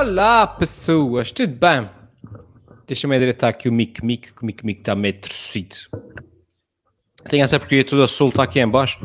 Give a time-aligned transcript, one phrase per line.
[0.00, 1.86] Olá, pessoas, tudo bem?
[2.86, 5.76] Deixa-me endireitar aqui o mic, mic, que o mic, mic está meio torcido.
[7.28, 8.98] Tenho essa porcaria toda solta aqui em baixo.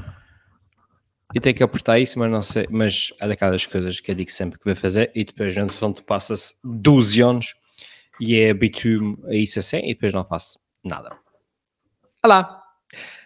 [1.33, 2.65] E tenho que apertar isso, mas não sei.
[2.69, 5.11] Mas é daquelas coisas que eu digo sempre que vou fazer.
[5.13, 7.55] E depois, entretanto, passa-se 12 anos
[8.21, 9.79] e é habituo a isso assim.
[9.79, 11.13] E depois não faço nada.
[12.23, 12.63] Olá,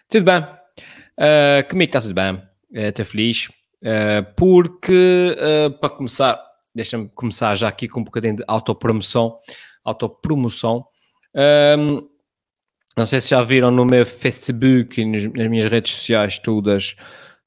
[0.08, 0.40] tudo bem?
[0.42, 2.42] Uh, comigo está tudo bem.
[2.72, 3.48] Estou uh, feliz.
[3.80, 9.38] Uh, porque, uh, para começar, deixa-me começar já aqui com um bocadinho de autopromoção.
[9.84, 10.84] Autopromoção.
[11.78, 12.08] Um,
[12.96, 16.96] não sei se já viram no meu Facebook e nas minhas redes sociais todas.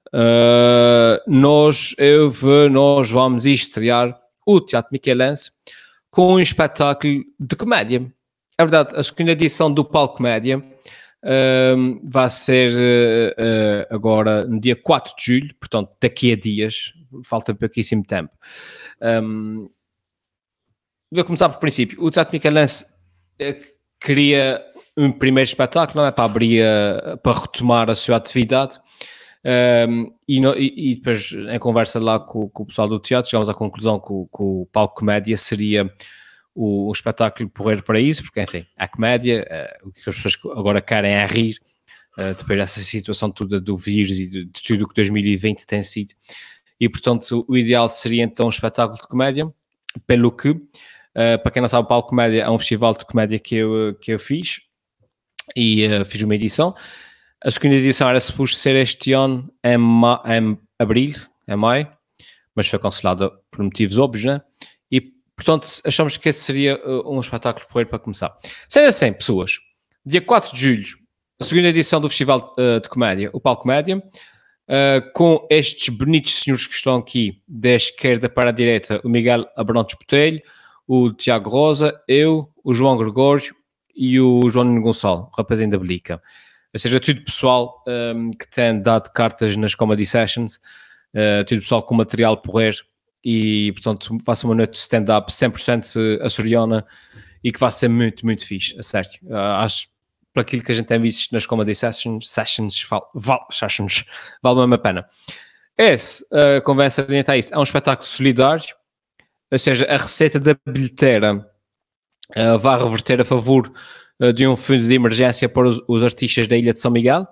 [0.07, 2.31] Uh, nós, eu,
[2.69, 5.51] nós vamos estrear o Teatro Michelense
[6.09, 8.13] com um espetáculo de comédia.
[8.57, 10.63] É verdade, a segunda edição do Palco Comédia
[11.23, 16.93] uh, vai ser uh, agora no dia 4 de julho, portanto, daqui a dias,
[17.25, 18.31] falta pouquíssimo tempo.
[19.01, 19.69] Um,
[21.11, 22.03] vou começar por princípio.
[22.03, 22.85] O Teatro Michelense
[23.99, 24.63] queria
[24.95, 26.11] um primeiro espetáculo, não é?
[26.11, 26.63] Para abrir,
[27.23, 28.79] para retomar a sua atividade.
[29.45, 33.29] Um, e, no, e, e, depois, em conversa lá com, com, o pessoal do teatro,
[33.29, 35.91] chegamos à conclusão que o, que o palco comédia seria
[36.53, 39.47] o, o espetáculo porreiro para isso, porque, enfim, a comédia,
[39.83, 41.59] uh, o que as pessoas agora querem é rir,
[42.17, 45.81] uh, depois dessa situação toda do vírus e de, de tudo o que 2020 tem
[45.83, 46.13] sido.
[46.79, 49.45] E, portanto, o ideal seria então um espetáculo de comédia,
[50.07, 50.61] pelo que, uh,
[51.41, 54.11] para quem não sabe, o Palco Comédia é um festival de comédia que eu, que
[54.11, 54.61] eu fiz,
[55.55, 56.73] e fiz uma edição,
[57.43, 61.15] a segunda edição era suposto ser este ano em, ma em abril,
[61.45, 61.89] em maio,
[62.55, 64.41] mas foi cancelada por motivos óbvios, né?
[64.89, 68.35] E, portanto, achamos que esse seria uh, um espetáculo porreiro para começar.
[68.67, 69.57] Sendo assim, pessoas,
[70.05, 70.97] dia 4 de julho,
[71.39, 76.35] a segunda edição do Festival uh, de Comédia, o Palco Comédia, uh, com estes bonitos
[76.39, 80.41] senhores que estão aqui, da esquerda para a direita, o Miguel Abrantes Botelho,
[80.87, 83.55] o Tiago Rosa, eu, o João Gregório
[83.95, 86.21] e o João Gonçalo, o rapazinho da Belica
[86.73, 90.55] ou seja, tudo pessoal um, que tem dado cartas nas comedy sessions,
[91.13, 92.75] uh, tudo pessoal com material porrer
[93.23, 96.85] e, portanto, faça uma noite de stand-up 100% açoriana
[97.43, 99.09] e que vai ser muito, muito fixe, a sério.
[99.23, 99.87] Uh, acho
[100.33, 104.03] para aquilo que a gente tem visto nas comedy sessions, sessions, val, val, sessions
[104.41, 105.05] vale mesmo a pena.
[105.77, 108.75] Esse, uh, convence a orientar isso, é um espetáculo solidário,
[109.51, 111.45] ou seja, a receita da bilheteira
[112.35, 113.71] uh, vai reverter a favor
[114.19, 117.27] eh, de um fundo de emergência para os, os artistas da Ilha de São Miguel.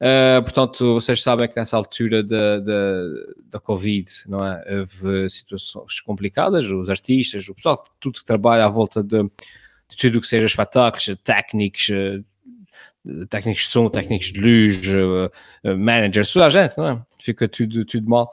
[0.00, 3.02] Uh, portanto, vocês sabem que nessa altura da, da,
[3.50, 4.80] da Covid, não é?
[4.80, 10.16] Houve situações complicadas, os artistas, o pessoal, tudo que trabalha à volta de, de tudo
[10.18, 12.20] o que seja espetáculos, técnicos, eh,
[13.28, 14.80] técnicos de som, técnicos de luz,
[15.78, 17.02] managers, toda a gente, não é?
[17.18, 18.32] Fica tudo, tudo mal.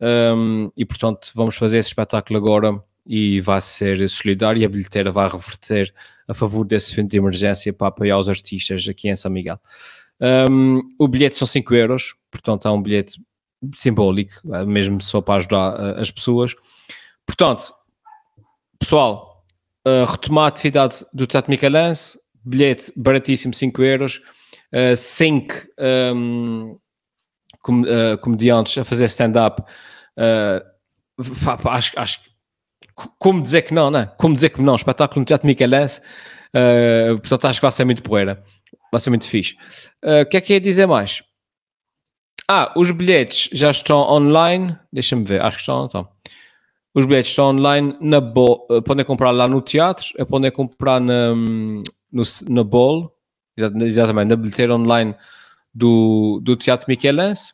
[0.00, 5.10] Um, e portanto, vamos fazer esse espetáculo agora e vai ser solidário e a bilheteira
[5.10, 5.92] vai reverter
[6.28, 9.58] a favor desse fundo de emergência para apoiar os artistas aqui em São Miguel.
[10.20, 13.20] Um, o bilhete são 5 euros, portanto é um bilhete
[13.74, 16.54] simbólico, é mesmo só para ajudar uh, as pessoas.
[17.26, 17.72] Portanto,
[18.78, 19.44] pessoal,
[19.86, 24.22] uh, retomar a atividade do Teatro Michelense, bilhete baratíssimo, 5 euros,
[24.96, 26.78] 5 uh, um,
[27.60, 29.62] com, uh, comediantes a fazer stand-up.
[31.64, 32.20] acho, acho
[33.18, 34.10] como dizer que não, né?
[34.18, 36.00] Como dizer que não, espetáculo no Teatro Michelense,
[36.54, 38.42] uh, portanto acho que vai ser muito poeira,
[38.90, 39.56] vai ser muito fixe.
[40.04, 41.22] Uh, o que é que ia dizer mais?
[42.48, 46.08] Ah, os bilhetes já estão online, deixa-me ver, acho que estão, estão.
[46.94, 51.34] Os bilhetes estão online na Bol, uh, podem comprar lá no teatro, podem comprar na,
[51.34, 53.14] no, na Bol,
[53.56, 55.14] exatamente, na bilheteira online
[55.74, 57.52] do, do Teatro Michelense.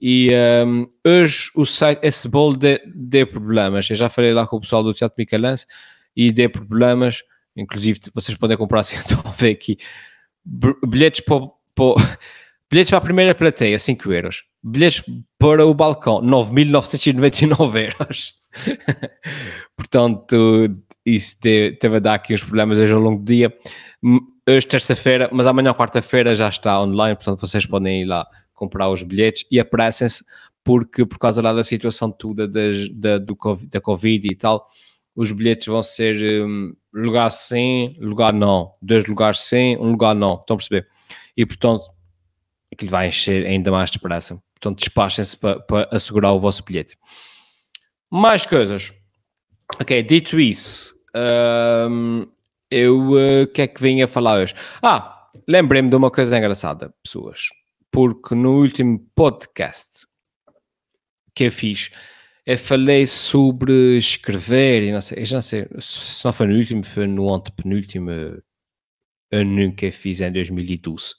[0.00, 0.30] E
[0.66, 3.88] um, hoje o site, esse bolo deu problemas.
[3.90, 5.66] Eu já falei lá com o pessoal do Teatro Michelense
[6.16, 7.22] e deu problemas.
[7.56, 9.78] Inclusive, vocês podem comprar assim, estão a ver aqui.
[10.86, 11.40] Bilhetes para,
[11.74, 12.18] para,
[12.70, 14.44] bilhetes para a primeira plateia, 5 euros.
[14.62, 15.02] Bilhetes
[15.38, 18.34] para o balcão, 9.999 euros.
[19.76, 23.54] Portanto, isso teve a dar aqui uns problemas hoje ao longo do dia.
[24.48, 27.16] Hoje, terça-feira, mas amanhã, quarta-feira, já está online.
[27.16, 30.22] Portanto, vocês podem ir lá comprar os bilhetes e apressem-se
[30.62, 34.66] porque por causa lá da situação toda das, da, do COVID, da Covid e tal,
[35.20, 40.34] os bilhetes vão ser um, lugar sim, lugar não, dois lugares sim, um lugar não,
[40.34, 40.88] estão a perceber?
[41.36, 41.84] E portanto,
[42.72, 44.40] aquilo vai encher ainda mais depressa.
[44.54, 46.96] Portanto, despachem-se para, assegurar o vosso bilhete.
[48.10, 48.92] Mais coisas.
[49.80, 50.94] Ok, dito isso,
[51.88, 52.26] um,
[52.70, 54.54] eu uh, o que é que vim a falar hoje?
[54.82, 57.48] Ah, lembrei-me de uma coisa engraçada, pessoas
[57.90, 60.06] porque no último podcast
[61.34, 61.90] que eu fiz,
[62.52, 66.82] eu falei sobre escrever e não sei, já não sei, se não foi no último,
[66.82, 68.10] foi no antepenúltimo
[69.30, 71.14] eu nunca fiz em 2012.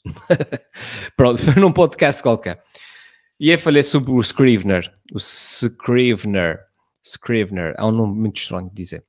[1.15, 2.61] Pronto, foi num podcast qualquer.
[3.39, 6.59] E eu falei sobre o Scrivener, o Scrivener,
[7.01, 9.05] Scrivener, é um nome muito estranho de dizer.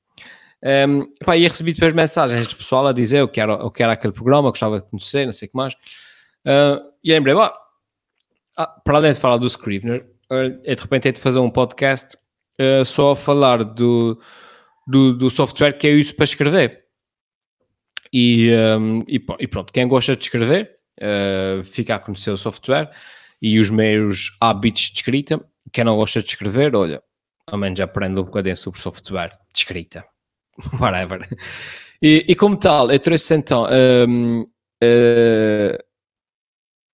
[0.88, 3.94] Um, e recebi depois mensagens de pessoal a dizer o que era, o que era
[3.94, 5.74] aquele programa, gostava de conhecer, não sei o que mais.
[6.46, 11.20] Uh, e lembrei, ah, para além de falar do Scrivener, uh, de repente hei de
[11.20, 12.16] fazer um podcast
[12.60, 14.20] uh, só a falar do,
[14.86, 16.82] do, do, software que eu uso para escrever.
[18.12, 20.70] E, um, e, e, pronto, quem gosta de escrever
[21.00, 22.90] uh, fica a conhecer o software
[23.40, 25.44] e os meus hábitos de escrita.
[25.72, 27.02] Quem não gosta de escrever, olha,
[27.46, 30.04] ao menos aprende um bocadinho sobre software de escrita.
[30.78, 31.26] Whatever.
[32.02, 33.66] E, e, como tal, eu trouxe então
[34.08, 35.78] um, uh,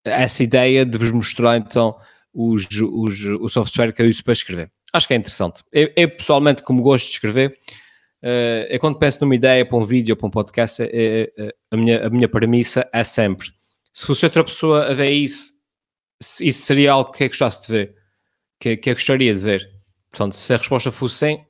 [0.04, 1.96] essa ideia de vos mostrar então
[2.32, 4.70] os, os, o software que eu uso para escrever.
[4.92, 5.62] Acho que é interessante.
[5.72, 7.58] Eu, eu pessoalmente, como gosto de escrever,
[8.22, 11.76] uh, quando penso numa ideia para um vídeo ou para um podcast, é, é, a,
[11.76, 13.48] minha, a minha premissa é sempre:
[13.92, 15.52] se fosse outra pessoa a ver isso,
[16.40, 17.94] isso seria algo que eu gostasse de ver,
[18.58, 19.68] que, que eu gostaria de ver.
[20.10, 21.44] Portanto, se a resposta fosse sim,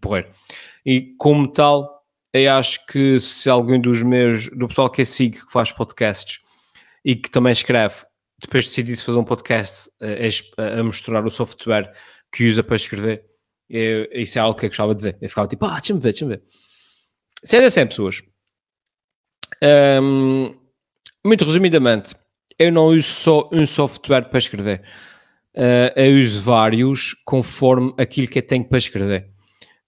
[0.00, 0.30] porrer.
[0.84, 2.00] E como tal,
[2.32, 6.40] eu acho que se algum dos meus, do pessoal que eu sigo, que faz podcasts
[7.04, 7.96] e que também escreve,
[8.40, 11.92] depois decidisse fazer um podcast a, a mostrar o software
[12.32, 13.24] que usa para escrever,
[13.68, 15.18] eu, isso é algo que eu gostava de ver.
[15.20, 16.42] Eu ficava tipo, ah, deixa-me ver, deixa-me ver.
[17.42, 18.22] Sendo assim, pessoas,
[20.02, 20.54] um,
[21.24, 22.14] muito resumidamente,
[22.58, 24.82] eu não uso só um software para escrever.
[25.56, 29.30] Uh, eu uso vários conforme aquilo que eu tenho para escrever.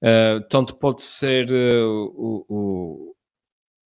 [0.03, 3.17] Uh, tanto pode ser uh, o, o,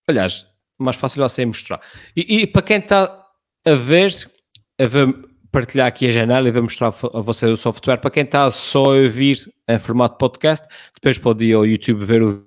[0.08, 0.46] Aliás,
[0.78, 1.80] mais fácil vai ser mostrar.
[2.16, 3.26] E, e para quem está
[3.64, 4.12] a ver,
[4.78, 5.14] a ver
[5.50, 7.98] partilhar aqui a janela e vou mostrar a vocês o software.
[7.98, 12.22] Para quem está só a ouvir em formato podcast, depois pode ir ao YouTube ver
[12.22, 12.46] o.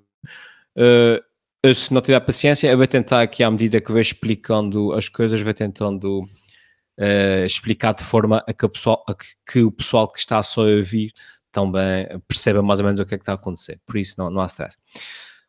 [0.76, 5.08] Uh, se não tiver paciência, eu vou tentar aqui, à medida que vou explicando as
[5.08, 10.18] coisas, vou tentando uh, explicar de forma a que, pessoal, a que, o pessoal que
[10.18, 11.12] está só a ouvir
[11.52, 13.80] também perceba mais ou menos o que é que está a acontecer.
[13.84, 14.78] Por isso, não, não há stress.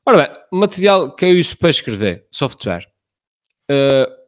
[0.04, 2.88] Ora bem, material que eu uso para escrever, software.
[3.70, 4.21] Uh,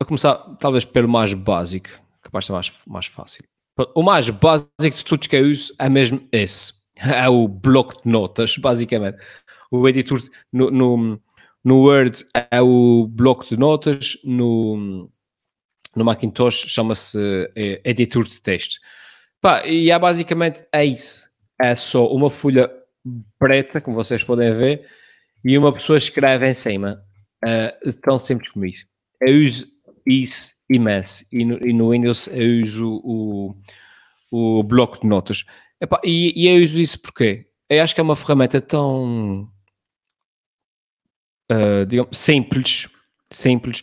[0.00, 3.44] a começar, talvez, pelo mais básico capaz de ser mais, mais fácil.
[3.94, 6.72] O mais básico de todos que eu uso é mesmo esse.
[6.96, 9.18] É o bloco de notas, basicamente.
[9.68, 11.20] O editor no, no,
[11.64, 15.10] no Word é o bloco de notas, no,
[15.96, 17.18] no Macintosh chama-se
[17.56, 18.76] é, editor de texto.
[19.40, 21.28] Pá, e é basicamente é isso.
[21.60, 22.70] É só uma folha
[23.40, 24.86] preta, como vocês podem ver,
[25.44, 27.02] e uma pessoa escreve em cima.
[27.44, 28.86] É tão simples como isso.
[29.20, 29.73] Eu uso
[30.06, 31.24] isso imenso.
[31.32, 33.54] E no, e no Windows eu uso o,
[34.30, 35.44] o bloco de notas.
[35.80, 39.48] Epá, e, e eu uso isso porque eu acho que é uma ferramenta tão
[41.50, 42.88] uh, digamos, simples,
[43.30, 43.82] simples,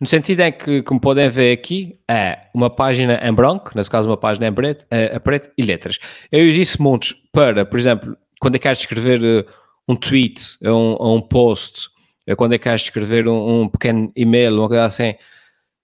[0.00, 4.08] no sentido em que, como podem ver aqui, é uma página em branco, nesse caso
[4.08, 5.98] uma página em preto, a preto e letras.
[6.30, 9.46] Eu uso isso montes para, por exemplo, quando eu quero escrever uh,
[9.88, 11.88] um tweet, um, um post,
[12.36, 15.14] quando eu quero escrever um, um pequeno e-mail, uma coisa assim,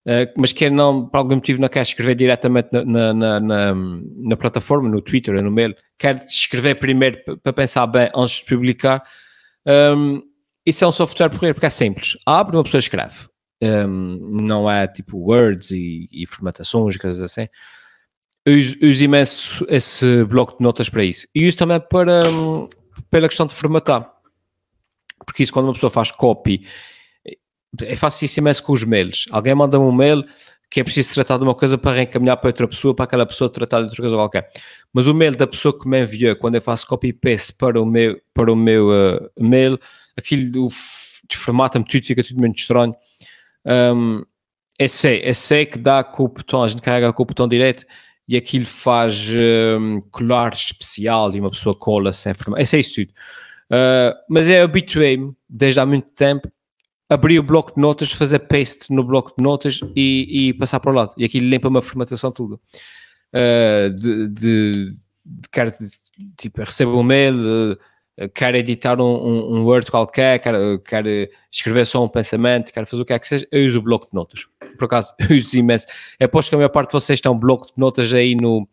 [0.07, 4.37] Uh, mas quer não, por algum motivo, não quer escrever diretamente na, na, na, na
[4.37, 9.03] plataforma, no Twitter no mail, quer escrever primeiro para pensar bem antes de publicar.
[9.67, 10.23] Um,
[10.65, 12.17] isso é um software porreiro, porque é simples.
[12.25, 13.29] Abre, uma pessoa escreve.
[13.63, 17.47] Um, não é tipo words e, e formatações, coisas assim.
[18.45, 21.27] Eu uso, imenso esse bloco de notas para isso.
[21.35, 22.67] E uso também para, um,
[23.11, 24.11] pela questão de formatar.
[25.27, 26.67] Porque isso, quando uma pessoa faz copy
[27.83, 29.27] é facilíssimo isso com os mails.
[29.31, 30.25] Alguém manda um mail
[30.71, 33.51] que é preciso tratar de uma coisa para reencaminhar para outra pessoa, para aquela pessoa
[33.51, 34.49] tratar de outra coisa qualquer.
[34.93, 38.21] Mas o mail da pessoa que me enviou, quando eu faço copy-paste para o meu,
[38.33, 39.79] para o meu uh, mail,
[40.17, 40.69] aquilo
[41.29, 42.95] desformata-me tudo, fica tudo muito estranho.
[43.65, 44.23] Um,
[44.79, 47.85] é sei, é que dá com o botão, a gente carrega com o botão direito
[48.27, 49.29] e aquilo faz
[49.79, 52.61] um, colar especial e uma pessoa cola sem forma.
[52.61, 53.11] É sei isso tudo.
[53.71, 56.51] Uh, mas eu habituei-me desde há muito tempo
[57.11, 60.93] abrir o bloco de notas, fazer paste no bloco de notas e, e passar para
[60.93, 61.13] o lado.
[61.19, 62.61] E aquilo limpa uma formatação tudo.
[63.35, 65.77] Uh, de, de, de, quer,
[66.39, 71.09] tipo, recebo um mail, uh, quero editar um, um, um, Word qualquer, quero, quero
[71.51, 74.07] escrever só um pensamento, quero fazer o que é que seja, eu uso o bloco
[74.07, 74.47] de notas.
[74.79, 75.87] Por acaso, eu uso imenso.
[76.23, 78.69] Aposto que a maior parte de vocês tem um bloco de notas aí no,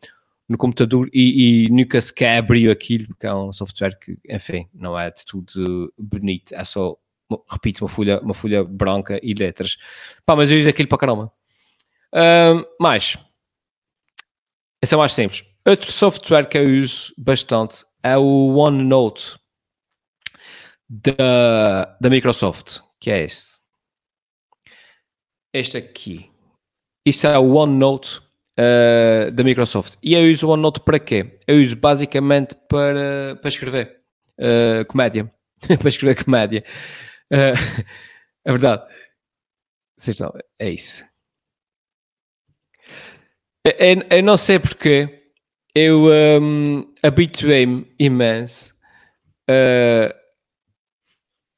[0.47, 4.97] no computador e, e nunca sequer abriu aquilo, porque é um software que, enfim, não
[4.97, 6.95] é de tudo bonito, é só
[7.49, 9.77] repito, uma folha, uma folha branca e letras.
[10.25, 11.31] Pá, mas eu uso aquilo para caramba.
[12.79, 13.17] Mais,
[14.81, 15.43] esse é mais simples.
[15.65, 19.37] Outro software que eu uso bastante é o OneNote
[20.87, 23.57] da, da Microsoft, que é este.
[25.53, 26.31] Este aqui.
[27.05, 28.19] Isto é o OneNote
[28.57, 29.95] uh, da Microsoft.
[30.01, 31.37] E eu uso o OneNote para quê?
[31.47, 34.01] Eu uso basicamente para, para escrever
[34.39, 35.29] uh, comédia.
[35.79, 36.63] para escrever comédia.
[37.31, 37.83] Uh,
[38.45, 38.85] é verdade.
[40.59, 41.03] É isso.
[43.65, 45.31] Eu, eu, não sei porque
[45.75, 46.05] eu
[46.41, 48.73] um, habituei-me imenso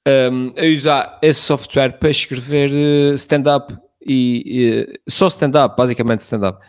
[0.08, 2.72] um, a usar esse software para escrever
[3.16, 6.66] stand-up e, e, só stand-up, basicamente stand-up.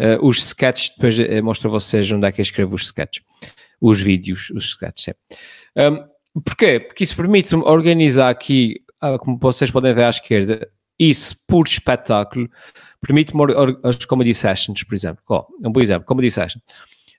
[0.00, 3.22] Uh, os sketches, depois uh, mostro a vocês onde é que eu escrevo os sketches,
[3.80, 5.14] os vídeos, os sketches.
[5.76, 6.80] Um, porquê?
[6.80, 12.48] Porque isso permite-me organizar aqui, ah, como vocês podem ver à esquerda, isso por espetáculo,
[13.00, 13.42] permite-me
[13.82, 15.22] as comedy sessions, por exemplo.
[15.28, 16.60] Oh, um bom exemplo, comedy session.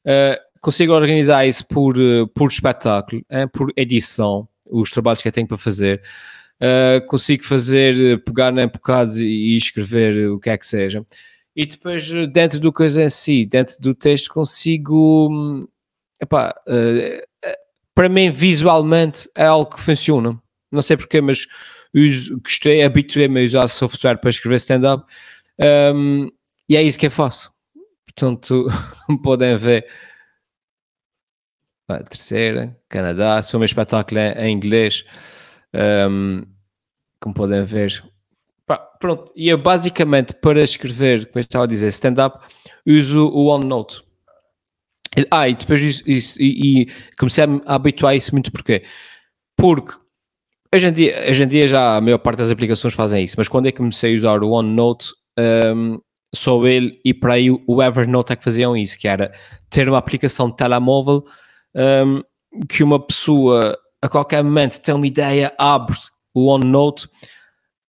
[0.05, 1.95] Uh, consigo organizar isso por,
[2.33, 6.01] por espetáculo, por edição, os trabalhos que eu tenho para fazer.
[6.61, 11.05] Uh, consigo fazer, pegar em bocados e escrever o que é que seja
[11.55, 15.69] e depois dentro do coisa em si, dentro do texto, consigo.
[16.19, 17.27] Epá, uh,
[17.95, 20.39] para mim, visualmente, é algo que funciona.
[20.71, 21.47] Não sei porquê, mas
[21.93, 25.05] uso, gostei, habituei-me a usar software para escrever stand-up
[25.93, 26.27] um,
[26.67, 27.51] e é isso que eu faço.
[28.05, 28.67] Portanto,
[29.23, 29.85] podem ver.
[31.87, 35.03] A terceira, Canadá, sou meu espetáculo em, inglês.
[35.73, 36.43] Um,
[37.19, 38.03] como podem ver,
[38.99, 42.45] pronto, e eu basicamente para escrever, como eu estava a dizer, stand-up,
[42.85, 44.01] uso o OneNote.
[45.29, 48.83] Ah, e depois isso, isso e, e, comecei a habituar a isso muito porquê?
[49.57, 49.93] Porque
[50.73, 53.47] hoje em, dia, hoje em dia já a maior parte das aplicações fazem isso, mas
[53.47, 55.09] quando eu comecei a usar o OneNote,
[55.75, 55.99] um,
[56.33, 59.31] só ele e para aí o Evernote é que faziam isso, que era
[59.69, 61.23] ter uma aplicação de telemóvel
[61.75, 62.21] um,
[62.67, 65.95] que uma pessoa a qualquer momento tem uma ideia, abre
[66.33, 67.07] o OneNote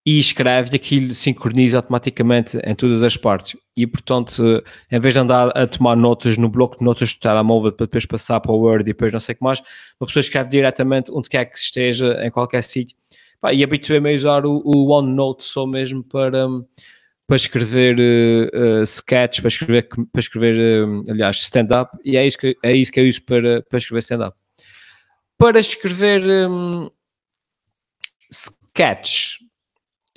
[0.07, 3.57] e escreve aquilo sincroniza automaticamente em todas as partes.
[3.75, 7.73] E, portanto, em vez de andar a tomar notas no bloco de notas do telemóvel
[7.73, 9.61] para depois passar para o Word e depois não sei o que mais,
[9.99, 12.97] uma pessoa escreve diretamente onde quer que esteja, em qualquer sítio.
[13.53, 16.47] E habituei-me a usar o, o OneNote só mesmo para,
[17.27, 22.57] para escrever uh, uh, sketches, para escrever, para escrever aliás, stand-up, e é isso, que,
[22.63, 24.37] é isso que eu uso para, para escrever stand-up.
[25.37, 26.91] Para escrever um,
[28.31, 29.44] sketches,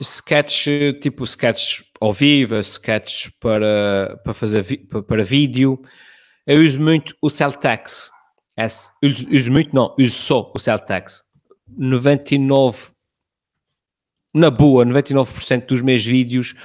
[0.03, 0.67] sketch,
[1.01, 5.81] tipo sketch ao vivo, sketch para, para fazer para, para vídeo.
[6.45, 8.11] Eu uso muito o Celtex.
[9.03, 11.25] uso, muito, não, uso só o Celtex.
[11.67, 12.91] 99,
[14.33, 16.55] na boa, 99% dos meus vídeos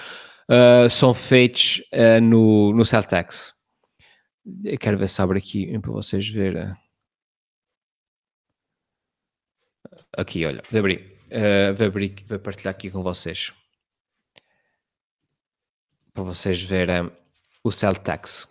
[0.48, 3.54] uh, são feitos uh, no, no Celtex.
[4.64, 6.74] Eu quero ver se abre aqui para vocês verem.
[10.16, 13.52] Aqui, olha, vou abrir uh, vou, abrir, vou partilhar aqui com vocês
[16.12, 17.10] para vocês verem
[17.64, 18.48] o Celtax.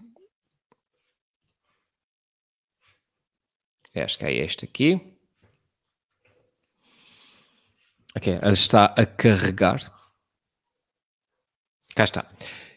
[3.94, 5.02] Acho que é este aqui.
[8.16, 9.80] Ok, ele está a carregar.
[11.96, 12.26] Cá está.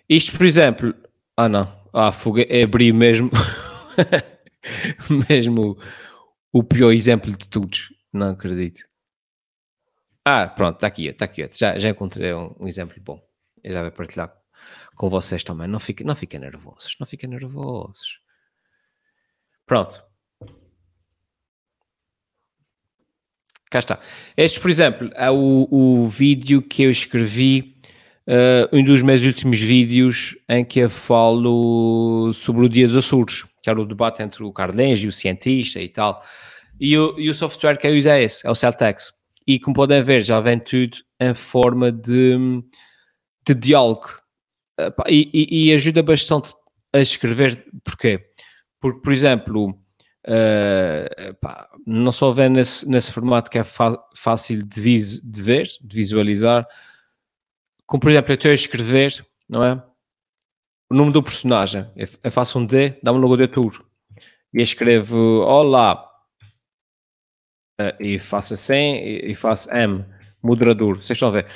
[0.08, 0.94] Isto, por exemplo.
[1.36, 1.84] Ah, não.
[1.92, 3.30] Ah, fuga, é abrir mesmo.
[5.28, 5.78] mesmo
[6.52, 7.92] o pior exemplo de todos.
[8.12, 8.82] Não acredito.
[10.24, 11.48] Ah, pronto, está aqui, está aqui.
[11.52, 13.22] Já, já encontrei um, um, exemplo bom.
[13.62, 14.34] Eu já vou partilhar
[14.96, 15.68] com vocês também.
[15.68, 18.20] Não fiquem, não fiquem nervosos, não fiquem nervosos.
[19.66, 20.02] Pronto.
[23.70, 23.98] Cá está.
[24.36, 27.76] Este, por exemplo, é o, o vídeo que eu escrevi,
[28.26, 33.42] uh, um dos meus últimos vídeos em que eu falo sobre o Dia dos Açores,
[33.62, 36.22] que era o debate entre o Carlense e o cientista e tal.
[36.80, 39.12] E o, e o software que eu uso é esse, é o Celtex
[39.46, 42.62] e como podem ver, já vem tudo em forma de,
[43.46, 44.08] de diálogo
[45.06, 46.54] e, e, e, ajuda bastante
[46.92, 47.64] a escrever.
[47.84, 48.28] Porquê?
[48.80, 53.64] Porque, por exemplo, uh, pá, não só vem nesse, nesse formato que é
[54.16, 56.66] fácil de, vis, de ver, de visualizar,
[57.86, 59.82] como por exemplo, eu estou a escrever, não é?
[60.90, 63.84] O nome do personagem, eu faço um D, dá-me logo de tour
[64.52, 66.08] e escrevo Olá,
[67.80, 70.04] Uh, e faço assim e, e, faço M,
[70.42, 71.46] moderador, vocês estão a ver.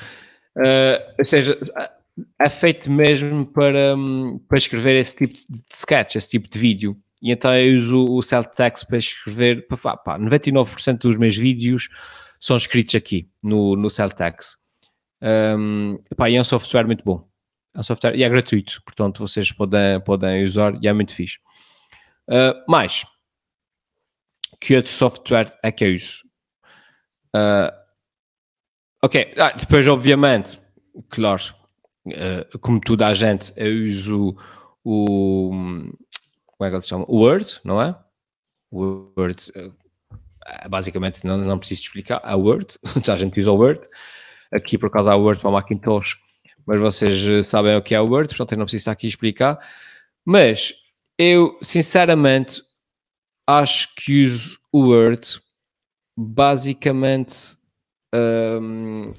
[0.57, 1.57] Uh, ou seja,
[2.39, 6.97] é feito mesmo para, um, para escrever esse tipo de sketch, esse tipo de vídeo.
[7.23, 11.89] E então eu uso o Celtext para escrever, pá, pá, 99% dos meus vídeos
[12.41, 14.57] são escritos aqui no, no Celtext.
[15.21, 15.99] Um,
[16.29, 17.25] e é um software muito bom.
[17.75, 21.39] É um software, e é gratuito, portanto vocês podem, podem usar e é muito fixe.
[22.29, 23.05] Uh, mais,
[24.61, 26.25] que outro software é que eu uso?
[27.35, 27.73] Uh,
[29.03, 30.61] ok, ah, depois obviamente,
[31.09, 31.43] claro,
[32.07, 34.37] uh, como toda a gente, eu uso
[34.85, 35.50] o,
[36.47, 37.05] como é que ele se chama?
[37.09, 37.97] O Word, não é?
[38.73, 43.87] Word, uh, basicamente não, não preciso explicar, a Word, a gente usa o Word,
[44.50, 46.19] aqui por causa da Word para Macintosh,
[46.67, 49.59] mas vocês sabem o que é o Word, portanto eu não preciso aqui explicar,
[50.25, 50.75] mas
[51.17, 52.62] eu sinceramente
[53.49, 55.40] acho que uso o Word
[56.17, 57.57] basicamente.
[58.14, 59.12] Um,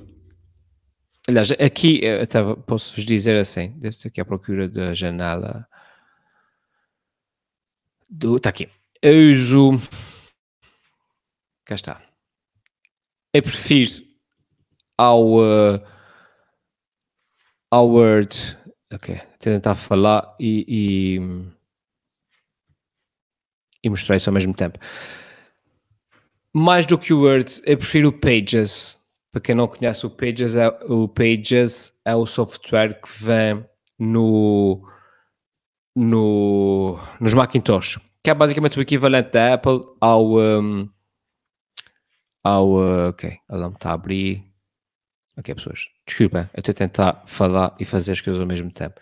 [1.28, 5.68] aliás, aqui até posso-vos dizer assim: desde aqui à procura da janela.
[8.12, 8.70] Está aqui.
[9.02, 9.72] Eu uso.
[11.66, 12.02] Cá está.
[13.34, 14.04] Eu prefiro
[14.98, 15.38] ao.
[15.38, 16.00] Uh,
[17.72, 18.58] ao Word.
[18.92, 19.22] Ok.
[19.40, 21.59] Tentar falar e, e
[23.84, 24.80] e mostrei isso ao mesmo tempo.
[26.54, 29.00] Mais do que o Word, eu prefiro o Pages.
[29.32, 33.64] Para quem não conhece o Pages, é, o Pages é o software que vem
[34.00, 34.82] no,
[35.96, 40.38] no, nos Macintosh, que é basicamente o equivalente da Apple ao.
[40.40, 40.90] Um,
[42.44, 44.44] ao uh, ok, ela me está a abrir.
[45.38, 49.00] Ok, pessoas, desculpem, eu estou a tentar falar e fazer as coisas ao mesmo tempo.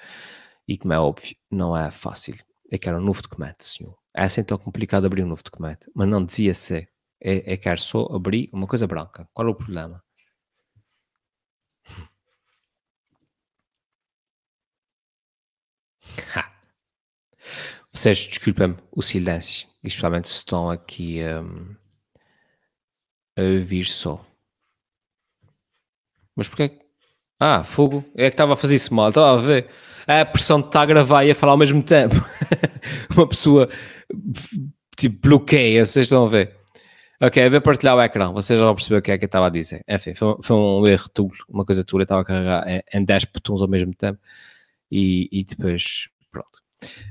[0.67, 2.35] E como é óbvio, não é fácil.
[2.69, 3.97] Eu quero um novo documento, senhor.
[4.17, 5.89] É assim tão complicado abrir um novo documento.
[5.95, 6.89] Mas não dizia ser.
[7.21, 9.29] É, é quero só abrir uma coisa branca.
[9.33, 10.03] Qual é o problema?
[17.91, 21.75] Vocês desculpem-me o silêncio, especialmente se estão aqui um,
[23.37, 24.25] a ouvir só.
[26.35, 26.86] Mas porquê?
[27.39, 28.03] Ah, fogo.
[28.15, 29.67] É que estava a fazer isso mal, estava a ver.
[30.07, 32.15] A pressão de estar a gravar e a falar ao mesmo tempo.
[33.15, 33.69] Uma pessoa
[34.95, 36.55] tipo bloqueia, vocês estão a ver.
[37.21, 39.27] Ok, a ver partilhar o ecrã, vocês já vão perceber o que é que eu
[39.27, 39.83] estava a dizer.
[39.87, 43.03] Enfim, foi, foi um erro tudo, uma coisa tudo, eu estava a carregar em, em
[43.03, 44.19] 10 botões ao mesmo tempo
[44.91, 46.61] e, e depois, pronto.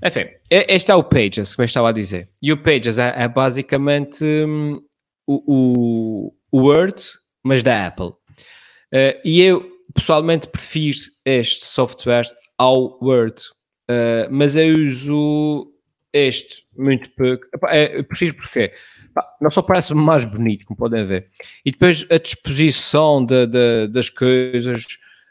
[0.04, 2.28] Enfim, este é o Pages, como eu estava a dizer.
[2.40, 4.80] E o Pages é, é basicamente um,
[5.26, 7.02] o, o, Word,
[7.42, 8.10] mas da Apple.
[8.92, 13.42] Uh, e eu pessoalmente prefiro este software ao Word,
[13.90, 15.72] uh, mas eu uso
[16.12, 17.44] este muito pouco.
[17.68, 18.72] É, eu prefiro porque
[19.40, 21.28] não só parece mais bonito, como podem ver,
[21.64, 24.84] e depois a disposição de, de, das coisas,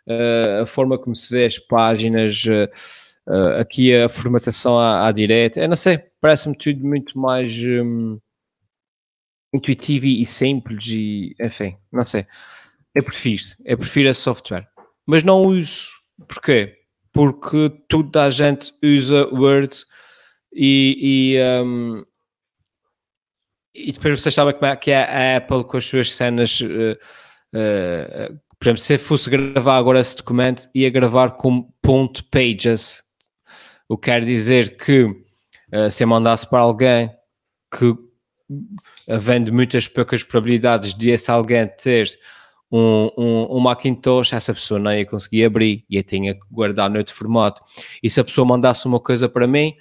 [0.07, 5.59] uh, a forma como se vê as páginas, uh, aqui a formatação à, à direita,
[5.59, 8.19] eu não sei, parece-me tudo muito mais um,
[9.53, 12.25] intuitivo e simples e enfim, não sei.
[12.95, 14.67] Eu prefiro, eu prefiro esse software,
[15.05, 15.89] mas não uso.
[16.27, 16.77] Porquê?
[17.11, 19.83] Porque toda a gente usa Word
[20.53, 22.05] e, e, um,
[23.73, 26.61] e depois vocês sabem como é que é a Apple com as suas cenas.
[26.61, 26.97] Uh,
[27.53, 33.03] uh, por exemplo, se fosse gravar agora esse documento, ia gravar com ponto pages.
[33.89, 37.11] O que quer dizer que uh, se eu mandasse para alguém
[37.77, 37.93] que,
[39.09, 42.17] havendo muitas poucas probabilidades de esse alguém ter
[42.71, 46.97] um, um, um Macintosh, essa pessoa não ia conseguir abrir, ia tinha que guardar no
[46.97, 47.61] outro formato.
[48.01, 49.75] E se a pessoa mandasse uma coisa para mim,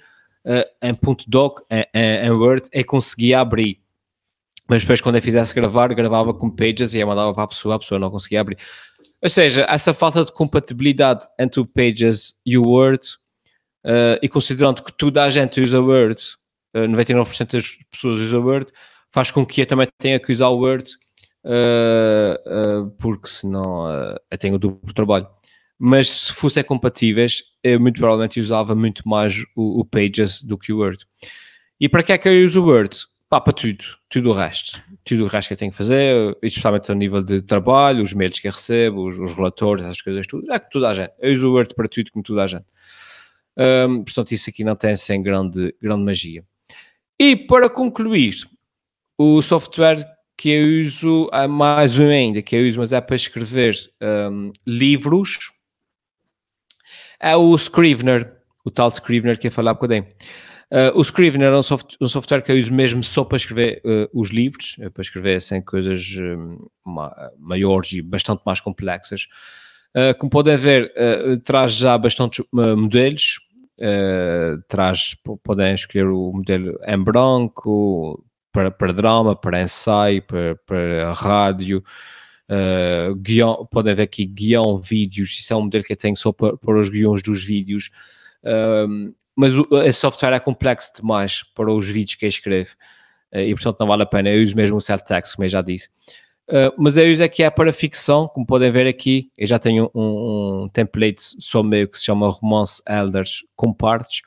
[0.45, 3.79] uh, em ponto .doc, em, em, Word, eu conseguia abrir.
[4.67, 7.75] Mas depois, quando eu fizesse gravar, gravava com Pages e eu mandava para a pessoa,
[7.75, 8.57] a pessoa não conseguia abrir.
[9.21, 13.05] Ou seja, essa falta de compatibilidade entre o Pages e o Word,
[13.85, 16.21] uh, e considerando que toda a gente usa Word,
[16.75, 18.71] uh, eh, 99% das pessoas usam Word,
[19.11, 20.91] faz com que eu também tenha que usar o Word,
[21.45, 23.87] uh, porque senão
[24.31, 25.27] eu tenho o duplo trabalho
[25.77, 30.71] mas se fossem compatíveis, eu muito provavelmente usava muito mais o, o, Pages do que
[30.71, 31.05] o Word.
[31.79, 32.97] E para que é que eu uso o Word?
[33.27, 34.81] Pá, para tudo, tudo o resto.
[35.03, 38.39] Tudo o resto que eu tenho que fazer, especialmente ao nível de trabalho, os mails
[38.39, 40.51] que eu recebo, os, os relatórios, essas coisas, tudo.
[40.51, 41.11] É que toda a gente.
[41.19, 42.65] Eu uso o Word para tudo, como toda a gente.
[43.57, 46.43] Um, portanto, isso aqui não tem sem grande, grande magia.
[47.19, 48.35] E para concluir,
[49.17, 53.75] o software que eu uso, mais um ainda, que eu uso, mas é para escrever
[54.31, 55.51] um, livros
[57.19, 60.05] é o Scrivener, o tal Scrivener que ia falar há bocadinho.
[60.71, 63.81] Uh, o Scrivener é um, soft, um, software que eu uso mesmo só para escrever
[63.85, 66.67] uh, os livros, uh, para escrever sem coisas um,
[67.37, 69.27] maiores e bastante mais complexas.
[70.19, 70.91] como podem ver,
[71.43, 73.39] traz já bastantes modelos,
[74.67, 78.21] traz, podem escolher o modelo em branco,
[78.55, 81.83] para, para drama, para ensaio, para, para rádio,
[82.49, 86.31] uh, guião, podem ver aqui guião vídeos, isso é um modelo que eu tenho só
[86.31, 87.91] para, para os guiões dos vídeos.
[88.41, 92.71] Uh, mas o, esse software é complexo demais para os vídeos que eu escrevo
[93.33, 94.29] uh, e portanto não vale a pena.
[94.29, 95.89] Eu uso mesmo o Celtex, como eu já disse.
[96.47, 99.91] Uh, mas eu uso aqui é para ficção, como podem ver aqui, eu já tenho
[99.93, 104.21] um, um template só meu que se chama Romance Elders com partes,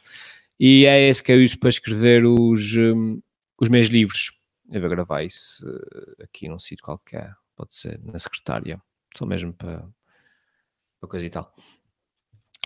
[0.60, 3.20] e é esse que eu uso para escrever os, um,
[3.60, 4.32] os meus livros.
[4.70, 5.66] Eu vou gravar isso
[6.22, 8.80] aqui num sítio qualquer, pode ser na secretária,
[9.16, 9.88] só mesmo para,
[11.00, 11.54] para coisa e tal.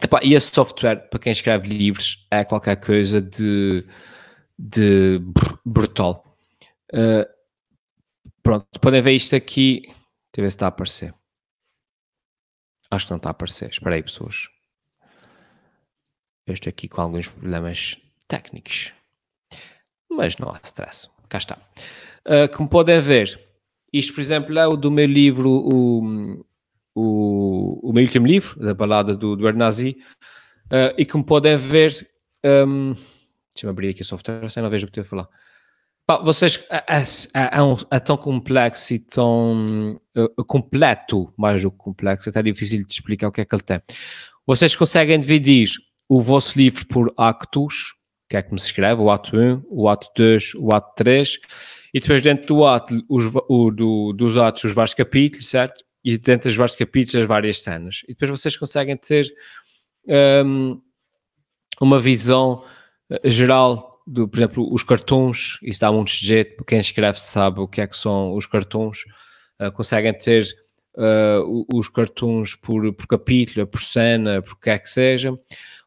[0.02, 3.86] Epá, e esse software, para quem escreve livros, é qualquer coisa de,
[4.58, 5.20] de
[5.64, 6.36] brutal.
[6.92, 7.24] Uh,
[8.42, 9.82] pronto, podem ver isto aqui.
[9.82, 11.14] Deixa eu ver se está a aparecer.
[12.90, 13.70] Acho que não está a aparecer.
[13.70, 14.48] Espera aí, pessoas.
[16.46, 18.92] Eu estou aqui com alguns problemas técnicos.
[20.16, 21.08] Mas não há stress.
[21.28, 21.58] Cá está.
[22.26, 23.40] Uh, como podem ver,
[23.92, 26.44] isto, por exemplo, é o do meu livro, o,
[26.94, 29.96] o, o meu último livro, da balada do, do Ernazi,
[30.66, 32.08] uh, e como podem ver,
[32.66, 32.94] um,
[33.52, 35.28] deixa-me abrir aqui o software, assim não vejo o que estou a falar.
[36.04, 41.70] Pá, vocês, é, é, é, um, é, tão complexo e tão uh, completo, mais do
[41.70, 43.80] que complexo, é até difícil de explicar o que é que ele tem.
[44.46, 45.70] Vocês conseguem dividir
[46.08, 47.94] o vosso livro por actos,
[48.32, 51.38] que é como se escreve, o ato 1, o ato 2, o ato 3,
[51.92, 55.84] e depois dentro do ato, os, o, do, dos atos, os vários capítulos, certo?
[56.02, 58.00] e dentro dos vários capítulos as várias cenas.
[58.04, 59.26] E depois vocês conseguem ter
[60.46, 60.80] um,
[61.78, 62.64] uma visão
[63.10, 67.68] eh, geral do, por exemplo, os cartões, isso dá muito jeito, quem escreve sabe o
[67.68, 69.00] que é que são os cartões,
[69.60, 70.42] uh, conseguem ter
[70.96, 75.38] uh, os cartões por, por capítulo, por cena, por que é que seja.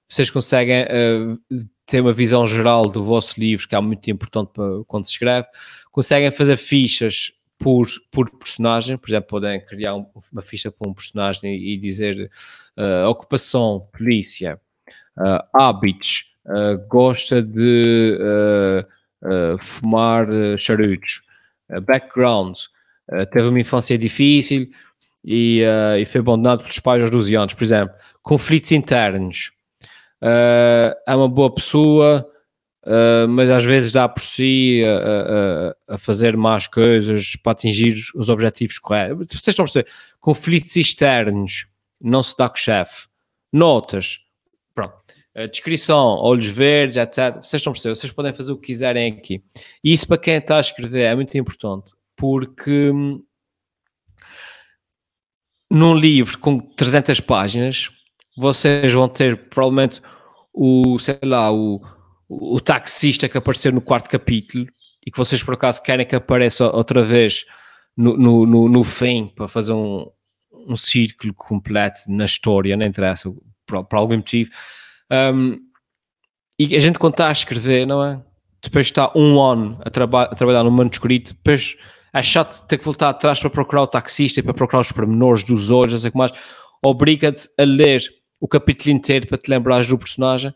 [0.08, 1.40] Vocês conseguem uh,
[1.86, 5.48] ter uma visão geral do vosso livro, que é muito importante para, quando se escreve.
[5.92, 10.94] Conseguem fazer fichas por, por personagem, por exemplo, podem criar um, uma ficha para um
[10.94, 12.30] personagem e, e dizer
[12.78, 14.60] uh, ocupação, polícia,
[15.18, 18.86] uh, hábitos, uh, gosta de
[19.60, 20.28] fumar
[20.60, 21.24] charutos,
[21.88, 22.56] background,
[23.32, 24.68] teve uma infância difícil
[25.24, 25.64] e,
[26.00, 29.52] e, foi abandonado pelos pais aos 12 anos, por exemplo, conflitos internos,
[31.08, 32.28] é uma boa pessoa,
[32.86, 37.96] Uh, mas às vezes dá por si a, a, a, fazer más coisas para atingir
[38.14, 39.26] os objetivos corretos.
[39.28, 39.90] Vocês estão a perceber?
[40.20, 41.66] Conflitos externos,
[42.00, 43.08] não se dá com o chefe.
[43.52, 44.20] Notas,
[44.76, 44.94] pronto.
[45.34, 47.38] A descrição, olhos verdes, etc.
[47.42, 47.96] Vocês estão a perceber?
[47.96, 49.44] Vocês podem fazer o que quiserem aqui.
[49.84, 53.20] E isso para quem está a escrever é muito importante, porque hum,
[55.72, 57.90] num livro com 300 páginas,
[58.38, 60.02] vocês vão ter provavelmente
[60.56, 61.80] o, sei lá, o
[62.28, 64.66] o, taxista que apareceu no quarto capítulo
[65.06, 67.46] e que vocês por acaso querem que apareça outra vez
[67.96, 70.10] no, no, no, no fim para fazer um,
[70.68, 73.32] um círculo completo na história, não interessa,
[73.66, 74.50] por, por algum motivo.
[75.12, 75.58] Um,
[76.58, 78.22] e a gente quando está a escrever, não é?
[78.64, 81.76] Depois está um ano a, traba a trabalhar no manuscrito, depois
[82.12, 85.44] é chato ter que voltar atrás para procurar o taxista e para procurar os pormenores
[85.44, 86.32] dos olhos, não sei o que mais.
[86.84, 88.02] Obriga-te a ler
[88.40, 90.54] o capítulo inteiro para te lembrares do personagem.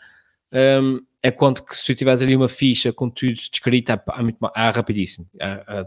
[0.52, 4.70] Um, é quanto que se tiveres ali uma ficha com tudo descrito, é, é, é
[4.70, 5.28] rapidíssimo.
[5.40, 5.86] É, é,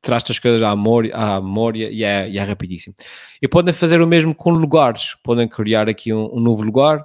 [0.00, 2.94] Traz-te as coisas à memória, à memória e, é, e é rapidíssimo.
[3.42, 5.16] E podem fazer o mesmo com lugares.
[5.22, 7.04] Podem criar aqui um, um novo lugar.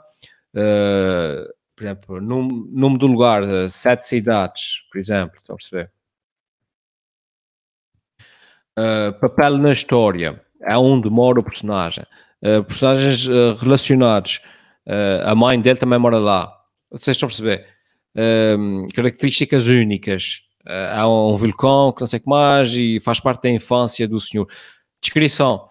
[0.53, 5.37] Uh, por exemplo, nome, nome do lugar, uh, sete cidades, por exemplo.
[5.39, 5.91] Estão a perceber?
[8.77, 10.39] Uh, papel na história.
[10.61, 12.05] É onde mora o personagem.
[12.41, 13.27] Uh, personagens
[13.59, 14.39] relacionados.
[15.25, 17.65] a mãe dele também mora lá vocês estão a perceber?
[18.15, 20.41] Um, características únicas.
[20.67, 24.07] Uh, há um vulcão que não sei o que mais e faz parte da infância
[24.07, 24.47] do senhor.
[25.01, 25.69] Descrição.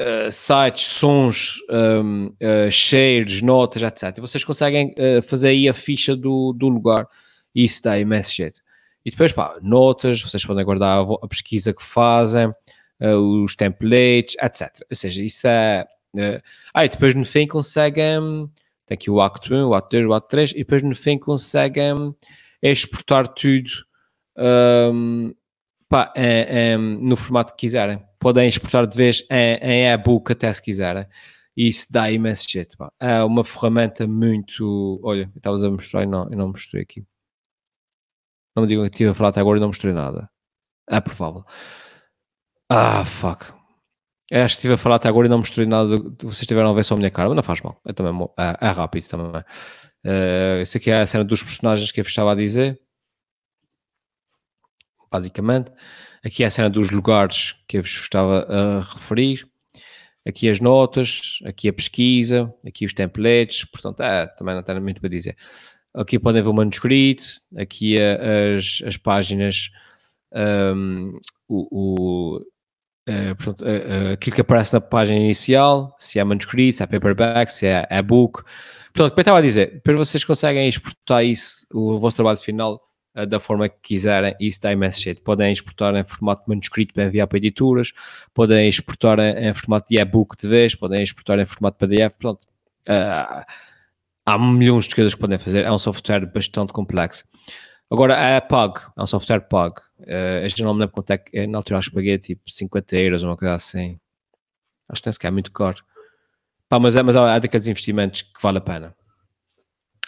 [0.00, 4.20] Uh, sites, sons, um, uh, cheiros, notas, etc.
[4.20, 4.94] Vocês conseguem
[5.26, 7.04] fazer aí a ficha do, do lugar
[7.52, 8.60] e isso dá imenso jeito.
[9.04, 12.52] E depois, pá, notas, vocês podem guardar a, a pesquisa que fazem,
[13.00, 14.70] os templates, etc.
[14.90, 15.86] Ou seja, isso é.
[16.14, 16.40] Uh,
[16.74, 18.50] ah, e depois no fim conseguem
[18.88, 21.18] tem aqui o Acto 1, o Acto 2, o Acto 3, e depois no fim
[21.18, 22.16] conseguem
[22.62, 23.70] exportar tudo
[24.36, 25.34] um,
[25.88, 28.02] pá, é, é, no formato que quiserem.
[28.18, 31.06] Podem exportar de vez em, em e-book até se quiserem.
[31.54, 32.78] E isso dá imenso jeito.
[32.78, 32.90] Pá.
[32.98, 34.98] É uma ferramenta muito.
[35.04, 37.04] Olha, estavas a mostrar e não, eu não mostrei aqui.
[38.56, 40.30] Não me digam que estive a falar até agora e não mostrei nada.
[40.88, 41.44] É provável.
[42.70, 43.46] Ah, fuck.
[44.30, 45.96] É, acho que estive a falar até agora e não mostrei nada.
[46.22, 47.80] Vocês tiveram a ver só a minha cara, mas não faz mal.
[47.86, 49.42] É, também, é, é rápido também.
[50.04, 52.78] Uh, esse aqui é a cena dos personagens que eu estava a dizer.
[55.10, 55.72] Basicamente.
[56.22, 59.46] Aqui é a cena dos lugares que eu vos estava a referir.
[60.26, 65.00] aqui as notas, aqui a pesquisa, aqui os templates, portanto, é, também não tem muito
[65.00, 65.36] para dizer.
[65.94, 67.24] Aqui podem ver o manuscrito,
[67.56, 69.70] aqui as, as páginas,
[70.34, 72.44] um, o, o
[73.08, 77.52] uh, portanto, uh, aquilo que aparece na página inicial, se é manuscrito, se é paperback,
[77.52, 78.42] se é e-book.
[78.92, 82.80] Portanto, como eu estava a dizer, depois vocês conseguem exportar isso, o vosso trabalho final,
[83.28, 85.22] da forma que quiserem, isso dá imenso jeito.
[85.22, 87.92] Podem exportar em formato manuscrito para enviar para editoras,
[88.32, 92.46] podem exportar em, em formato de e-book de vez, podem exportar em formato PDF, portanto,
[94.24, 97.24] há milhões de coisas que podem fazer, é um software bastante complexo.
[97.90, 99.80] Agora, é pago, é um software pago.
[100.00, 102.96] Uh, este não me lembro quanto é que, na altura acho que paguei tipo 50
[102.96, 103.98] euros, uma coisa assim.
[104.88, 105.82] Acho que tem que é muito caro.
[106.68, 108.94] Pá, mas, é, mas há, há daqueles investimentos que vale a pena.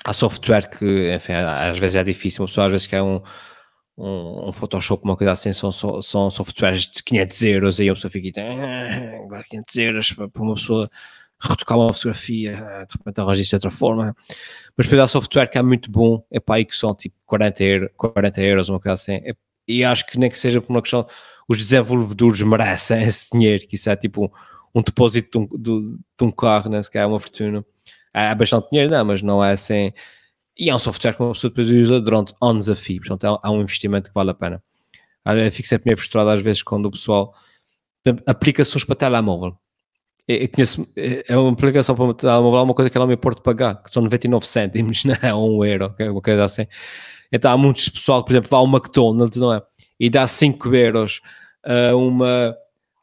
[0.04, 3.20] Há software que, enfim, às vezes é difícil, uma pessoa às vezes quer um,
[3.96, 8.10] um, um Photoshop, uma coisa assim, são, são softwares de 500 euros, aí a pessoa
[8.10, 10.88] fica ah, agora 500 euros para uma pessoa
[11.40, 12.52] retocar uma fotografia,
[12.88, 14.14] de repente arranjar isso de outra forma.
[14.76, 17.64] Mas depois há software que é muito bom, é para aí que são tipo 40
[17.64, 19.14] euros, 40 euros uma coisa assim.
[19.14, 19.34] É,
[19.66, 21.06] e acho que nem que seja por uma questão,
[21.48, 25.98] os desenvolvedores merecem esse dinheiro, que isso é tipo um, um depósito de um, de,
[26.18, 27.64] de um carro, né, se calhar é uma fortuna.
[28.12, 29.92] É, é bastante dinheiro, não, mas não é assim.
[30.58, 33.48] E é um software que uma pessoa depois usa durante anos a fio, portanto é,
[33.48, 34.62] é um investimento que vale a pena.
[35.24, 37.34] Eu fico sempre meio frustrado às vezes quando o pessoal
[38.26, 39.56] aplicações para telemóvel
[40.30, 43.92] eu conheço, é uma aplicação para telemóvel, uma coisa que não me importa pagar, que
[43.92, 45.34] são 99 cêntimos, não é?
[45.34, 46.66] um euro, é uma coisa assim.
[47.32, 49.62] Então há muitos pessoal, por exemplo, vai ao McDonald's, não é?
[49.98, 51.20] E dá 5 euros
[51.64, 52.54] a uma.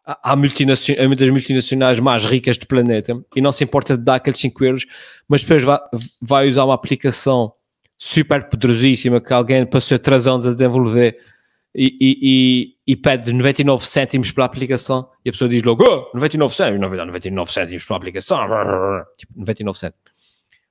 [0.05, 4.15] Há, multinacionais, uma das multinacionais mais ricas do planeta e não se importa de dar
[4.15, 4.85] aqueles 5 euros,
[5.27, 5.79] mas depois vai,
[6.21, 7.51] vai usar uma aplicação
[7.97, 11.17] super poderosíssima que alguém passou 3 anos a desenvolver
[11.75, 16.55] e, e, e, pede 99 cêntimos pela aplicação e a pessoa diz logo oh, 99
[16.55, 18.39] cêntimos, vai dar 99 cêntimos pela aplicação,
[19.17, 20.11] tipo 99 cêntimos.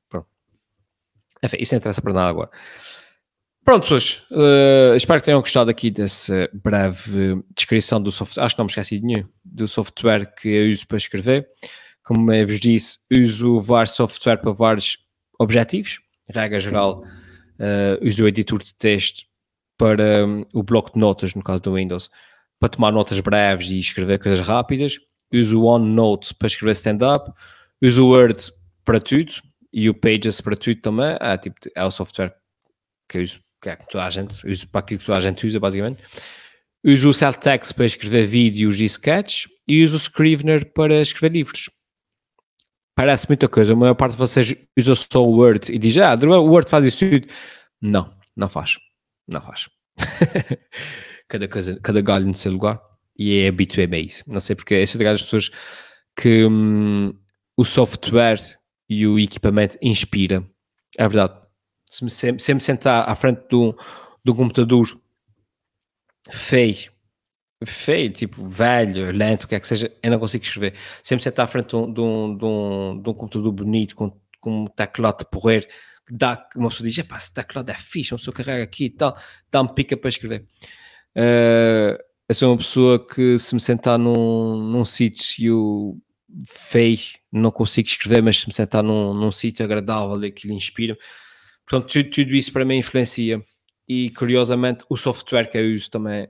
[0.09, 0.27] Pronto.
[1.45, 2.51] Enfim, isso não interessa para nada agora.
[3.65, 8.45] Pronto, pessoas, uh, espero que tenham gostado aqui dessa breve descrição do software.
[8.45, 11.49] Acho que não me esqueci de nenhum, do software que eu uso para escrever.
[12.05, 14.99] Como eu vos disse, uso vários software para vários
[15.39, 15.99] objetivos.
[16.29, 19.25] Regra geral, uh, uso o editor de texto
[19.77, 22.11] para um, o bloco de notas, no caso do Windows,
[22.59, 24.99] para tomar notas breves e escrever coisas rápidas.
[25.33, 27.31] Uso o OneNote para escrever stand-up.
[27.83, 28.53] Uso o Word
[28.85, 29.33] para tudo
[29.73, 31.17] e o Pages para tudo também.
[31.21, 32.35] É, tipo, é o software
[33.09, 35.21] que eu uso, que é que toda a gente uso para aquilo que toda a
[35.21, 36.03] gente usa, basicamente.
[36.85, 41.69] Uso o Celtx para escrever vídeos e sketches e uso o Scrivener para escrever livros.
[42.95, 43.73] Parece muita coisa.
[43.73, 46.87] A maior parte de vocês usa só o Word e diz, ah, o Word faz
[46.87, 47.27] isso tudo.
[47.83, 48.79] Não, não faz.
[49.27, 49.69] Não faz.
[51.29, 52.81] cada coisa, cada galho no seu lugar.
[53.19, 54.25] E é habitué-me a isso.
[54.27, 55.51] Não sei porque sou das pessoas
[56.15, 57.15] que hum,
[57.57, 58.41] o software
[58.89, 60.47] e o equipamento inspira.
[60.99, 61.35] É verdade.
[61.89, 63.73] Se me sentar à frente de um,
[64.25, 64.87] de um computador
[66.31, 66.93] feio,
[67.65, 70.75] feio, tipo velho, lento, o que é que seja, eu não consigo escrever.
[71.03, 74.21] Sempre sentar à frente de um, de um, de um, de um computador bonito, com,
[74.41, 75.67] com um teclado de porrer,
[76.11, 79.17] dá, uma pessoa diz, pá, esse teclado é fixe, uma pessoa carrega aqui e tal,
[79.51, 80.47] dá-me pica para escrever.
[81.17, 85.97] Uh, eu sou uma pessoa que se me sentar num, num sítio
[86.49, 86.99] feio,
[87.33, 90.97] não consigo escrever, mas se me sentar num, num sítio agradável, aquilo inspira.
[91.67, 93.43] Portanto, tudo, tudo, isso para mim influencia.
[93.89, 96.29] E curiosamente, o software que eu uso também.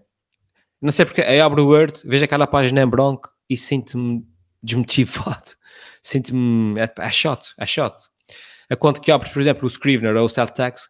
[0.81, 4.25] Não sei porque eu abro o Word, vejo aquela página em branco e sinto-me
[4.62, 5.53] desmotivado.
[6.03, 6.79] Sinto-me.
[6.79, 8.11] É, é chato, é chato
[8.70, 10.88] a quanto que abres, por exemplo, o Scrivener ou o Celtx,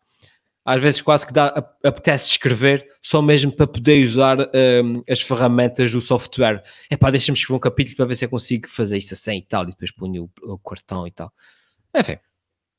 [0.67, 1.47] às vezes quase que dá,
[1.85, 6.61] apetece escrever só mesmo para poder usar um, as ferramentas do software.
[6.91, 9.43] É pá, deixa-me escrever um capítulo para ver se eu consigo fazer isso assim e
[9.43, 11.33] tal, e depois ponho o, o cartão e tal.
[11.95, 12.19] Enfim,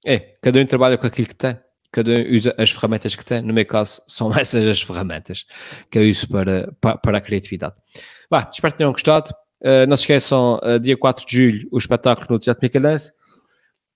[0.06, 1.58] é, cada um trabalha com aquilo que tem,
[1.90, 3.42] cada um usa as ferramentas que tem.
[3.42, 5.46] No meu caso, são essas as ferramentas
[5.90, 7.76] que eu uso para, para, para a criatividade.
[8.30, 9.32] Bah, espero que tenham gostado.
[9.62, 13.14] Uh, não se esqueçam, uh, dia 4 de julho, o espetáculo no Teatro Micalense.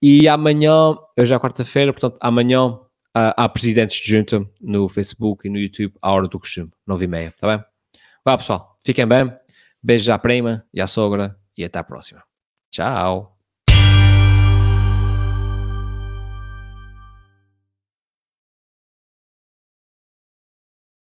[0.02, 2.80] E amanhã, hoje é quarta-feira, portanto, amanhã
[3.14, 7.06] há, há presidentes de junta no Facebook e no YouTube à hora do costume, nove
[7.06, 7.66] e meia, tá bem?
[8.26, 9.32] Vá pessoal, fiquem bem,
[9.82, 12.24] beijo à prima e à sogra e até à próxima.
[12.72, 13.41] Tchau!